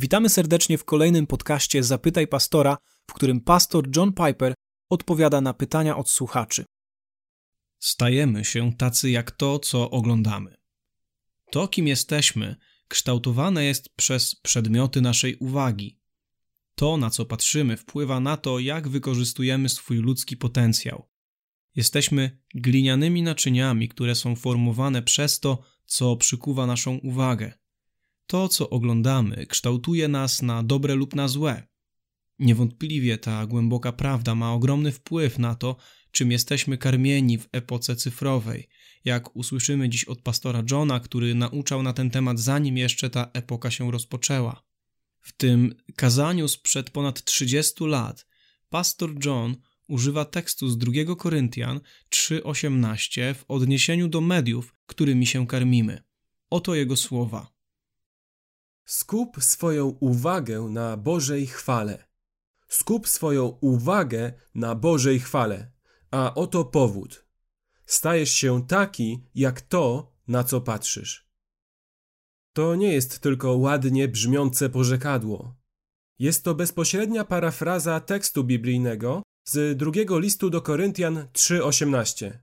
Witamy 0.00 0.28
serdecznie 0.28 0.78
w 0.78 0.84
kolejnym 0.84 1.26
podcaście 1.26 1.82
Zapytaj 1.82 2.28
Pastora, 2.28 2.78
w 3.06 3.12
którym 3.12 3.40
pastor 3.40 3.96
John 3.96 4.12
Piper 4.12 4.54
odpowiada 4.88 5.40
na 5.40 5.54
pytania 5.54 5.96
od 5.96 6.10
słuchaczy. 6.10 6.64
Stajemy 7.78 8.44
się 8.44 8.72
tacy 8.72 9.10
jak 9.10 9.30
to, 9.30 9.58
co 9.58 9.90
oglądamy. 9.90 10.56
To, 11.50 11.68
kim 11.68 11.88
jesteśmy, 11.88 12.56
kształtowane 12.88 13.64
jest 13.64 13.88
przez 13.96 14.34
przedmioty 14.34 15.00
naszej 15.00 15.36
uwagi. 15.36 15.98
To, 16.74 16.96
na 16.96 17.10
co 17.10 17.24
patrzymy, 17.26 17.76
wpływa 17.76 18.20
na 18.20 18.36
to, 18.36 18.58
jak 18.58 18.88
wykorzystujemy 18.88 19.68
swój 19.68 19.96
ludzki 19.96 20.36
potencjał. 20.36 21.08
Jesteśmy 21.76 22.38
glinianymi 22.54 23.22
naczyniami, 23.22 23.88
które 23.88 24.14
są 24.14 24.36
formowane 24.36 25.02
przez 25.02 25.40
to, 25.40 25.62
co 25.86 26.16
przykuwa 26.16 26.66
naszą 26.66 26.94
uwagę. 26.94 27.59
To, 28.30 28.48
co 28.48 28.70
oglądamy, 28.70 29.46
kształtuje 29.46 30.08
nas 30.08 30.42
na 30.42 30.62
dobre 30.62 30.94
lub 30.94 31.14
na 31.14 31.28
złe. 31.28 31.68
Niewątpliwie 32.38 33.18
ta 33.18 33.46
głęboka 33.46 33.92
prawda 33.92 34.34
ma 34.34 34.52
ogromny 34.52 34.92
wpływ 34.92 35.38
na 35.38 35.54
to, 35.54 35.76
czym 36.10 36.32
jesteśmy 36.32 36.78
karmieni 36.78 37.38
w 37.38 37.48
epoce 37.52 37.96
cyfrowej, 37.96 38.68
jak 39.04 39.36
usłyszymy 39.36 39.88
dziś 39.88 40.04
od 40.04 40.22
pastora 40.22 40.62
Johna, 40.70 41.00
który 41.00 41.34
nauczał 41.34 41.82
na 41.82 41.92
ten 41.92 42.10
temat 42.10 42.40
zanim 42.40 42.76
jeszcze 42.76 43.10
ta 43.10 43.30
epoka 43.32 43.70
się 43.70 43.90
rozpoczęła. 43.90 44.64
W 45.20 45.32
tym 45.32 45.74
kazaniu 45.96 46.48
sprzed 46.48 46.90
ponad 46.90 47.24
30 47.24 47.84
lat 47.84 48.26
pastor 48.68 49.24
John 49.24 49.56
używa 49.88 50.24
tekstu 50.24 50.68
z 50.68 50.78
2 50.78 51.16
Koryntian 51.16 51.80
3:18 52.10 53.34
w 53.34 53.44
odniesieniu 53.48 54.08
do 54.08 54.20
mediów, 54.20 54.74
którymi 54.86 55.26
się 55.26 55.46
karmimy. 55.46 56.02
Oto 56.50 56.74
jego 56.74 56.96
słowa. 56.96 57.59
Skup 58.84 59.44
swoją 59.44 59.86
uwagę 59.86 60.60
na 60.60 60.96
Bożej 60.96 61.46
chwale. 61.46 62.04
Skup 62.68 63.08
swoją 63.08 63.46
uwagę 63.46 64.32
na 64.54 64.74
Bożej 64.74 65.20
chwale. 65.20 65.72
A 66.10 66.34
oto 66.34 66.64
powód. 66.64 67.26
Stajesz 67.86 68.32
się 68.32 68.66
taki, 68.66 69.28
jak 69.34 69.60
to, 69.60 70.12
na 70.28 70.44
co 70.44 70.60
patrzysz. 70.60 71.30
To 72.52 72.74
nie 72.74 72.92
jest 72.92 73.20
tylko 73.20 73.56
ładnie 73.56 74.08
brzmiące 74.08 74.70
porzekadło. 74.70 75.56
Jest 76.18 76.44
to 76.44 76.54
bezpośrednia 76.54 77.24
parafraza 77.24 78.00
tekstu 78.00 78.44
biblijnego 78.44 79.22
z 79.44 79.76
drugiego 79.76 80.18
listu 80.18 80.50
do 80.50 80.62
Koryntian 80.62 81.28
3:18. 81.32 82.38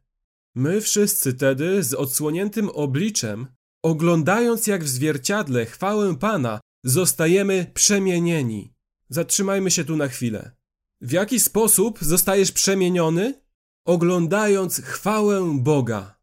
My 0.56 0.82
wszyscy 0.82 1.34
tedy 1.34 1.84
z 1.84 1.94
odsłoniętym 1.94 2.70
obliczem 2.70 3.48
Oglądając 3.84 4.68
jak 4.68 4.84
w 4.84 4.88
zwierciadle 4.88 5.66
chwałę 5.66 6.16
Pana, 6.16 6.60
zostajemy 6.84 7.72
przemienieni. 7.74 8.74
Zatrzymajmy 9.10 9.72
się 9.72 9.86
tu 9.86 9.98
na 9.98 10.08
chwilę. 10.08 10.52
W 11.02 11.12
jaki 11.12 11.40
sposób 11.40 12.00
zostajesz 12.02 12.52
przemieniony? 12.52 13.42
Oglądając 13.86 14.82
chwałę 14.82 15.58
Boga. 15.60 16.18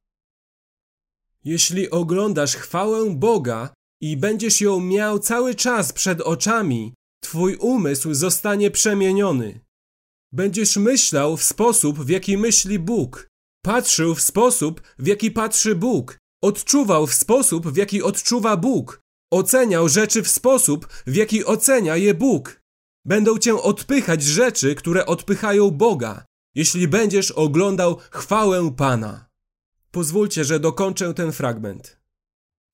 Jeśli 1.44 1.91
oglądasz 1.91 2.56
chwałę 2.56 3.10
Boga 3.10 3.75
i 4.00 4.16
będziesz 4.16 4.60
ją 4.60 4.80
miał 4.80 5.19
cały 5.19 5.55
czas 5.55 5.92
przed 5.92 6.20
oczami, 6.20 6.94
twój 7.22 7.56
umysł 7.56 8.14
zostanie 8.14 8.70
przemieniony. 8.70 9.60
Będziesz 10.32 10.77
myślał 10.77 11.36
w 11.36 11.44
sposób, 11.44 12.05
w 12.05 12.08
jaki 12.08 12.38
myśli 12.38 12.78
Bóg, 12.78 13.28
patrzył 13.64 14.14
w 14.14 14.20
sposób, 14.20 14.82
w 14.98 15.06
jaki 15.06 15.30
patrzy 15.30 15.75
Bóg, 15.75 16.19
Odczuwał 16.45 17.06
w 17.06 17.14
sposób, 17.14 17.69
w 17.69 17.77
jaki 17.77 18.03
odczuwa 18.03 18.56
Bóg. 18.56 19.00
Oceniał 19.31 19.89
rzeczy 19.89 20.23
w 20.23 20.28
sposób, 20.28 20.89
w 21.06 21.14
jaki 21.14 21.45
ocenia 21.45 21.97
je 21.97 22.14
Bóg. 22.14 22.61
Będą 23.05 23.39
cię 23.39 23.55
odpychać 23.55 24.23
rzeczy, 24.23 24.75
które 24.75 25.06
odpychają 25.06 25.71
Boga, 25.71 26.25
jeśli 26.54 26.88
będziesz 26.88 27.31
oglądał 27.31 27.99
chwałę 28.10 28.75
Pana. 28.77 29.28
Pozwólcie, 29.91 30.44
że 30.44 30.60
dokończę 30.60 31.15
ten 31.15 31.33
fragment. 31.33 32.00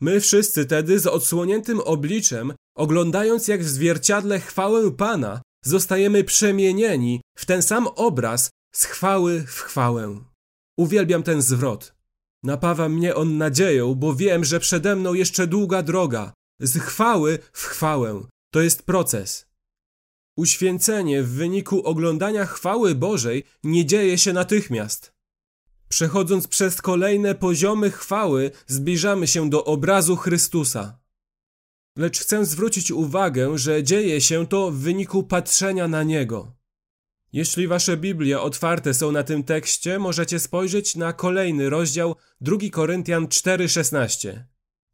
My 0.00 0.20
wszyscy 0.20 0.66
tedy 0.66 0.98
z 0.98 1.06
odsłoniętym 1.06 1.80
obliczem, 1.80 2.52
oglądając 2.76 3.48
jak 3.48 3.62
w 3.62 3.68
zwierciadle 3.68 4.40
chwałę 4.40 4.90
Pana, 4.90 5.42
zostajemy 5.64 6.24
przemienieni 6.24 7.20
w 7.38 7.46
ten 7.46 7.62
sam 7.62 7.86
obraz 7.86 8.50
z 8.74 8.84
chwały 8.84 9.44
w 9.46 9.60
chwałę. 9.60 10.24
Uwielbiam 10.76 11.22
ten 11.22 11.42
zwrot. 11.42 11.99
Napawa 12.42 12.88
mnie 12.88 13.14
on 13.14 13.38
nadzieją, 13.38 13.94
bo 13.94 14.14
wiem, 14.14 14.44
że 14.44 14.60
przede 14.60 14.96
mną 14.96 15.14
jeszcze 15.14 15.46
długa 15.46 15.82
droga, 15.82 16.32
z 16.60 16.78
chwały 16.78 17.38
w 17.52 17.62
chwałę. 17.62 18.26
To 18.52 18.60
jest 18.60 18.82
proces. 18.82 19.46
Uświęcenie 20.36 21.22
w 21.22 21.28
wyniku 21.28 21.82
oglądania 21.82 22.46
chwały 22.46 22.94
Bożej 22.94 23.44
nie 23.64 23.86
dzieje 23.86 24.18
się 24.18 24.32
natychmiast. 24.32 25.12
Przechodząc 25.88 26.48
przez 26.48 26.82
kolejne 26.82 27.34
poziomy 27.34 27.90
chwały, 27.90 28.50
zbliżamy 28.66 29.26
się 29.26 29.50
do 29.50 29.64
obrazu 29.64 30.16
Chrystusa. 30.16 30.98
Lecz 31.96 32.18
chcę 32.20 32.46
zwrócić 32.46 32.90
uwagę, 32.90 33.58
że 33.58 33.84
dzieje 33.84 34.20
się 34.20 34.46
to 34.46 34.70
w 34.70 34.76
wyniku 34.76 35.22
patrzenia 35.22 35.88
na 35.88 36.02
Niego. 36.02 36.59
Jeśli 37.32 37.68
wasze 37.68 37.96
Biblie 37.96 38.40
otwarte 38.40 38.94
są 38.94 39.12
na 39.12 39.22
tym 39.22 39.44
tekście, 39.44 39.98
możecie 39.98 40.40
spojrzeć 40.40 40.96
na 40.96 41.12
kolejny 41.12 41.70
rozdział 41.70 42.16
2 42.40 42.56
Koryntian 42.72 43.26
4:16. 43.26 44.44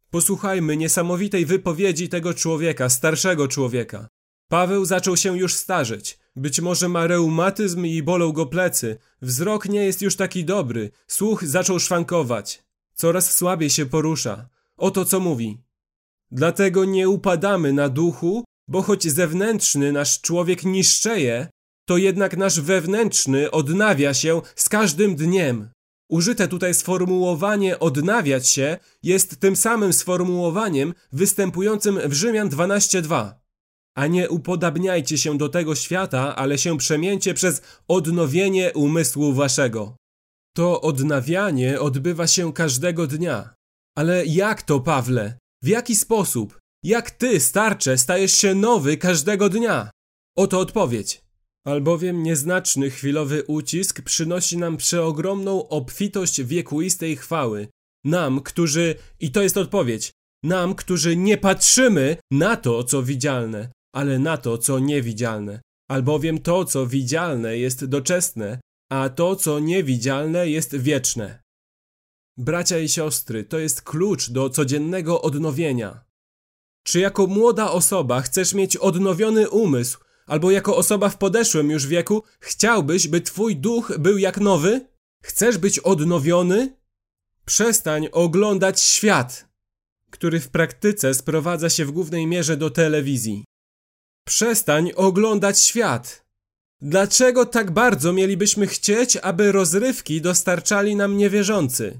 Posłuchajmy 0.09 0.77
niesamowitej 0.77 1.45
wypowiedzi 1.45 2.09
tego 2.09 2.33
człowieka, 2.33 2.89
starszego 2.89 3.47
człowieka. 3.47 4.07
Paweł 4.49 4.85
zaczął 4.85 5.17
się 5.17 5.37
już 5.37 5.53
starzeć. 5.53 6.19
Być 6.35 6.61
może 6.61 6.89
ma 6.89 7.07
reumatyzm 7.07 7.85
i 7.85 8.03
bolą 8.03 8.31
go 8.31 8.45
plecy. 8.45 8.97
Wzrok 9.21 9.65
nie 9.65 9.85
jest 9.85 10.01
już 10.01 10.15
taki 10.15 10.45
dobry. 10.45 10.91
Słuch 11.07 11.43
zaczął 11.43 11.79
szwankować. 11.79 12.63
Coraz 12.93 13.33
słabiej 13.33 13.69
się 13.69 13.85
porusza. 13.85 14.49
Oto 14.77 15.05
co 15.05 15.19
mówi. 15.19 15.61
Dlatego 16.31 16.85
nie 16.85 17.09
upadamy 17.09 17.73
na 17.73 17.89
duchu, 17.89 18.43
bo 18.67 18.81
choć 18.81 19.03
zewnętrzny 19.03 19.91
nasz 19.91 20.21
człowiek 20.21 20.63
niszczeje, 20.63 21.49
to 21.87 21.97
jednak 21.97 22.37
nasz 22.37 22.61
wewnętrzny 22.61 23.51
odnawia 23.51 24.13
się 24.13 24.41
z 24.55 24.69
każdym 24.69 25.15
dniem. 25.15 25.69
Użyte 26.09 26.47
tutaj 26.47 26.73
sformułowanie 26.73 27.79
odnawiać 27.79 28.49
się 28.49 28.77
jest 29.03 29.39
tym 29.39 29.55
samym 29.55 29.93
sformułowaniem 29.93 30.93
występującym 31.11 31.99
w 32.05 32.13
Rzymian 32.13 32.49
12:2. 32.49 33.33
A 33.95 34.07
nie 34.07 34.29
upodabniajcie 34.29 35.17
się 35.17 35.37
do 35.37 35.49
tego 35.49 35.75
świata, 35.75 36.35
ale 36.35 36.57
się 36.57 36.77
przemieńcie 36.77 37.33
przez 37.33 37.61
odnowienie 37.87 38.71
umysłu 38.73 39.33
waszego. 39.33 39.95
To 40.55 40.81
odnawianie 40.81 41.79
odbywa 41.79 42.27
się 42.27 42.53
każdego 42.53 43.07
dnia. 43.07 43.53
Ale 43.97 44.25
jak 44.25 44.61
to, 44.61 44.79
Pawle? 44.79 45.37
W 45.63 45.67
jaki 45.67 45.95
sposób? 45.95 46.59
Jak 46.83 47.11
ty, 47.11 47.39
starcze, 47.39 47.97
stajesz 47.97 48.31
się 48.31 48.55
nowy 48.55 48.97
każdego 48.97 49.49
dnia? 49.49 49.91
Oto 50.37 50.59
odpowiedź. 50.59 51.26
Albowiem 51.67 52.23
nieznaczny 52.23 52.89
chwilowy 52.89 53.43
ucisk 53.43 54.01
przynosi 54.01 54.57
nam 54.57 54.77
przeogromną 54.77 55.67
obfitość 55.69 56.43
wiekuistej 56.43 57.15
chwały. 57.15 57.67
Nam, 58.05 58.41
którzy, 58.41 58.95
i 59.19 59.31
to 59.31 59.41
jest 59.41 59.57
odpowiedź, 59.57 60.11
nam, 60.43 60.75
którzy 60.75 61.15
nie 61.15 61.37
patrzymy 61.37 62.17
na 62.31 62.55
to, 62.55 62.83
co 62.83 63.03
widzialne, 63.03 63.71
ale 63.95 64.19
na 64.19 64.37
to, 64.37 64.57
co 64.57 64.79
niewidzialne. 64.79 65.61
Albowiem 65.89 66.39
to, 66.39 66.65
co 66.65 66.87
widzialne, 66.87 67.57
jest 67.57 67.85
doczesne, 67.85 68.59
a 68.91 69.09
to, 69.09 69.35
co 69.35 69.59
niewidzialne, 69.59 70.49
jest 70.49 70.75
wieczne. 70.75 71.43
Bracia 72.37 72.79
i 72.79 72.89
siostry, 72.89 73.43
to 73.43 73.59
jest 73.59 73.81
klucz 73.81 74.29
do 74.29 74.49
codziennego 74.49 75.21
odnowienia. 75.21 76.05
Czy 76.83 76.99
jako 76.99 77.27
młoda 77.27 77.71
osoba 77.71 78.21
chcesz 78.21 78.53
mieć 78.53 78.77
odnowiony 78.77 79.49
umysł, 79.49 80.06
albo 80.27 80.51
jako 80.51 80.77
osoba 80.77 81.09
w 81.09 81.17
podeszłym 81.17 81.71
już 81.71 81.87
wieku, 81.87 82.23
chciałbyś, 82.39 83.07
by 83.07 83.21
twój 83.21 83.55
duch 83.55 83.91
był 83.99 84.17
jak 84.17 84.37
nowy? 84.37 84.87
Chcesz 85.23 85.57
być 85.57 85.79
odnowiony? 85.79 86.77
Przestań 87.45 88.07
oglądać 88.11 88.81
świat, 88.81 89.49
który 90.11 90.39
w 90.39 90.49
praktyce 90.49 91.13
sprowadza 91.13 91.69
się 91.69 91.85
w 91.85 91.91
głównej 91.91 92.27
mierze 92.27 92.57
do 92.57 92.69
telewizji. 92.69 93.45
Przestań 94.27 94.91
oglądać 94.95 95.59
świat. 95.59 96.25
Dlaczego 96.81 97.45
tak 97.45 97.71
bardzo 97.71 98.13
mielibyśmy 98.13 98.67
chcieć, 98.67 99.17
aby 99.17 99.51
rozrywki 99.51 100.21
dostarczali 100.21 100.95
nam 100.95 101.17
niewierzący? 101.17 101.99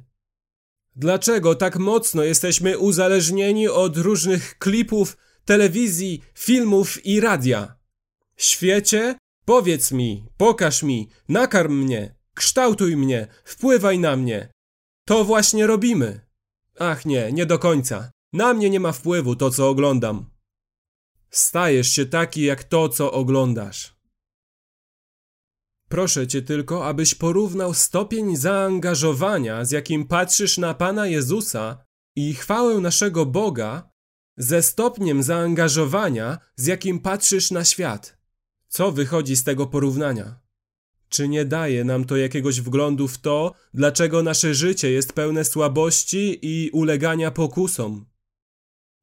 Dlaczego 0.96 1.56
tak 1.56 1.78
mocno 1.78 2.24
jesteśmy 2.24 2.78
uzależnieni 2.78 3.68
od 3.68 3.98
różnych 3.98 4.58
klipów, 4.58 5.18
telewizji, 5.46 6.22
filmów 6.34 7.06
i 7.06 7.20
radia? 7.20 7.77
Świecie, 8.38 9.16
powiedz 9.46 9.92
mi, 9.92 10.26
pokaż 10.38 10.84
mi, 10.84 11.10
nakarm 11.30 11.84
mnie, 11.84 12.16
kształtuj 12.34 12.98
mnie, 12.98 13.28
wpływaj 13.44 14.00
na 14.00 14.16
mnie. 14.16 14.50
To 15.08 15.24
właśnie 15.24 15.68
robimy. 15.68 16.28
Ach 16.80 17.06
nie, 17.06 17.32
nie 17.32 17.46
do 17.46 17.60
końca. 17.60 18.12
Na 18.34 18.54
mnie 18.54 18.70
nie 18.70 18.80
ma 18.80 18.92
wpływu 18.92 19.36
to, 19.36 19.50
co 19.50 19.70
oglądam. 19.70 20.30
Stajesz 21.30 21.88
się 21.88 22.06
taki 22.06 22.42
jak 22.42 22.64
to, 22.64 22.90
co 22.90 23.12
oglądasz. 23.12 23.98
Proszę 25.90 26.28
cię 26.28 26.42
tylko, 26.42 26.88
abyś 26.88 27.16
porównał 27.16 27.74
stopień 27.74 28.36
zaangażowania, 28.36 29.66
z 29.66 29.72
jakim 29.72 30.08
patrzysz 30.08 30.58
na 30.58 30.74
Pana 30.74 31.08
Jezusa 31.08 31.86
i 32.16 32.34
chwałę 32.34 32.76
naszego 32.76 33.26
Boga, 33.26 33.90
ze 34.38 34.62
stopniem 34.62 35.24
zaangażowania, 35.24 36.38
z 36.56 36.66
jakim 36.66 37.00
patrzysz 37.00 37.52
na 37.52 37.66
świat. 37.66 38.17
Co 38.78 38.92
wychodzi 38.92 39.36
z 39.36 39.44
tego 39.44 39.68
porównania? 39.68 40.40
Czy 41.10 41.28
nie 41.28 41.46
daje 41.46 41.84
nam 41.84 42.06
to 42.06 42.18
jakiegoś 42.18 42.62
wglądu 42.62 43.08
w 43.08 43.18
to, 43.18 43.54
dlaczego 43.74 44.24
nasze 44.24 44.56
życie 44.56 44.92
jest 44.92 45.14
pełne 45.14 45.46
słabości 45.46 46.40
i 46.42 46.70
ulegania 46.70 47.32
pokusom? 47.32 48.06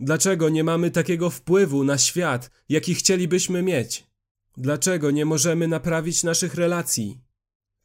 Dlaczego 0.00 0.48
nie 0.48 0.64
mamy 0.64 0.90
takiego 0.90 1.30
wpływu 1.30 1.84
na 1.84 1.98
świat, 1.98 2.50
jaki 2.68 2.94
chcielibyśmy 2.94 3.62
mieć? 3.62 4.06
Dlaczego 4.56 5.10
nie 5.10 5.24
możemy 5.24 5.68
naprawić 5.68 6.22
naszych 6.22 6.54
relacji? 6.54 7.20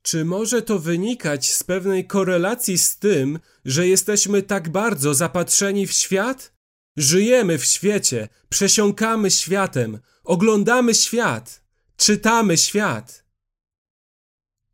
Czy 0.01 0.25
może 0.25 0.62
to 0.62 0.80
wynikać 0.80 1.53
z 1.53 1.63
pewnej 1.63 2.07
korelacji 2.07 2.77
z 2.77 2.97
tym, 2.97 3.39
że 3.65 3.88
jesteśmy 3.88 4.41
tak 4.41 4.69
bardzo 4.69 5.13
zapatrzeni 5.13 5.88
w 5.88 5.94
świat? 5.94 6.53
Żyjemy 6.97 7.57
w 7.57 7.65
świecie, 7.65 8.30
przesiąkamy 8.50 9.31
światem, 9.31 10.00
oglądamy 10.24 10.95
świat, 10.95 11.59
czytamy 12.00 12.57
świat. 12.57 13.25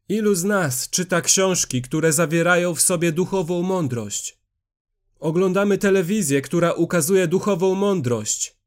Ilu 0.10 0.36
z 0.36 0.44
nas 0.44 0.89
czyta 0.89 1.22
książki, 1.22 1.81
które 1.81 2.13
zawierają 2.13 2.75
w 2.75 2.81
sobie 2.81 3.12
duchową 3.12 3.62
mądrość? 3.62 4.39
Oglądamy 5.19 5.77
telewizję, 5.77 6.42
która 6.42 6.74
ukazuje 6.74 7.27
duchową 7.27 7.75
mądrość. 7.75 8.57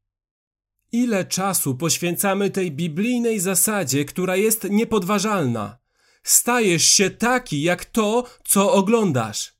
Ile 0.91 1.25
czasu 1.25 1.75
poświęcamy 1.75 2.49
tej 2.49 2.71
biblijnej 2.71 3.39
zasadzie, 3.39 4.05
która 4.05 4.35
jest 4.35 4.63
niepodważalna? 4.63 5.77
Stajesz 6.23 6.83
się 6.83 7.09
taki 7.09 7.61
jak 7.61 7.85
to, 7.85 8.23
co 8.43 8.73
oglądasz. 8.73 9.53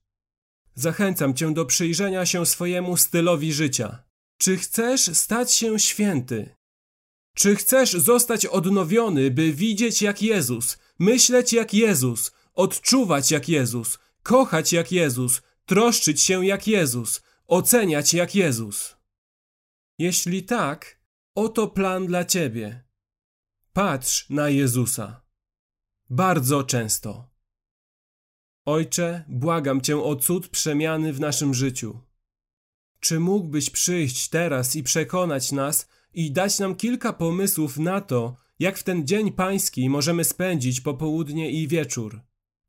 Zachęcam 0.76 1.34
cię 1.34 1.54
do 1.54 1.66
przyjrzenia 1.66 2.26
się 2.26 2.46
swojemu 2.46 2.98
stylowi 2.98 3.54
życia. 3.54 4.04
Czy 4.38 4.58
chcesz 4.58 5.02
stać 5.02 5.54
się 5.54 5.80
święty? 5.80 6.59
Czy 7.40 7.56
chcesz 7.56 7.92
zostać 7.92 8.46
odnowiony, 8.46 9.32
by 9.32 9.54
widzieć 9.54 10.02
jak 10.02 10.22
Jezus, 10.22 10.78
myśleć 11.00 11.54
jak 11.54 11.74
Jezus, 11.74 12.32
odczuwać 12.54 13.32
jak 13.32 13.50
Jezus, 13.50 14.00
kochać 14.24 14.74
jak 14.74 14.92
Jezus, 14.92 15.42
troszczyć 15.66 16.22
się 16.22 16.46
jak 16.46 16.68
Jezus, 16.68 17.22
oceniać 17.48 18.14
jak 18.14 18.36
Jezus? 18.36 18.96
Jeśli 19.98 20.44
tak, 20.44 21.00
oto 21.36 21.68
plan 21.68 22.08
dla 22.08 22.26
ciebie. 22.26 22.84
Patrz 23.74 24.30
na 24.30 24.50
Jezusa. 24.50 25.22
Bardzo 26.10 26.64
często. 26.64 27.30
Ojcze, 28.66 29.26
błagam 29.28 29.82
Cię 29.82 30.04
o 30.04 30.16
cud 30.16 30.48
przemiany 30.48 31.14
w 31.14 31.20
naszym 31.20 31.54
życiu. 31.54 32.00
Czy 33.00 33.20
mógłbyś 33.20 33.70
przyjść 33.70 34.30
teraz 34.30 34.76
i 34.76 34.84
przekonać 34.84 35.52
nas 35.52 35.88
i 36.14 36.32
dać 36.32 36.60
nam 36.60 36.76
kilka 36.76 37.14
pomysłów 37.14 37.78
na 37.78 38.02
to, 38.02 38.36
jak 38.60 38.78
w 38.78 38.84
ten 38.84 39.08
dzień 39.08 39.32
pański 39.32 39.90
możemy 39.90 40.24
spędzić 40.24 40.82
popołudnie 40.82 41.52
i 41.52 41.68
wieczór? 41.68 42.22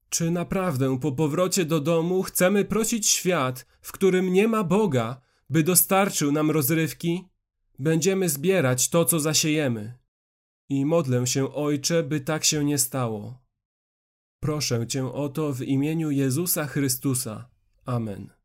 Czy 0.09 0.31
naprawdę 0.31 0.99
po 0.99 1.13
powrocie 1.13 1.65
do 1.65 1.81
domu 1.81 2.23
chcemy 2.23 2.65
prosić 2.65 3.09
świat, 3.09 3.67
w 3.81 3.93
którym 3.93 4.33
nie 4.33 4.49
ma 4.49 4.65
Boga, 4.65 5.21
by 5.51 5.63
dostarczył 5.63 6.33
nam 6.33 6.51
rozrywki? 6.51 7.25
Będziemy 7.79 8.29
zbierać 8.29 8.89
to, 8.89 9.05
co 9.05 9.21
zasiejemy. 9.21 9.99
I 10.69 10.85
modlę 10.85 11.27
się, 11.27 11.55
Ojcze, 11.55 12.03
by 12.03 12.21
tak 12.21 12.45
się 12.45 12.65
nie 12.65 12.79
stało. 12.79 13.39
Proszę 14.41 14.87
Cię 14.87 15.13
o 15.13 15.29
to 15.29 15.53
w 15.53 15.63
imieniu 15.63 16.11
Jezusa 16.11 16.67
Chrystusa. 16.67 17.49
Amen. 17.85 18.40